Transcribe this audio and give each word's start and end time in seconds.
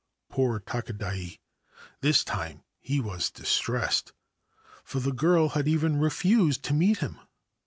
Poor 0.31 0.59
Takadai! 0.59 1.37
This 1.99 2.23
time 2.23 2.63
he 2.79 2.99
was 2.99 3.29
distressed, 3.29 4.13
for 4.83 4.99
the 4.99 5.11
girl 5.13 5.49
had 5.49 5.67
even 5.67 5.97
refused 5.99 6.63
to 6.63 6.73
meet 6.73 6.97
him. 6.97 7.19